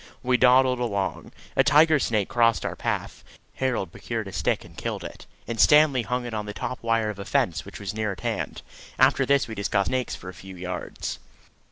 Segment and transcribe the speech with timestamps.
[0.23, 1.31] We dawdled along.
[1.55, 3.23] A tiger snake crossed our path.
[3.57, 7.11] Harold procured a stick and killed it, and Stanley hung it on the top wire
[7.11, 8.63] of a fence which was near at hand.
[8.97, 11.19] After this we discussed snakes for a few yards.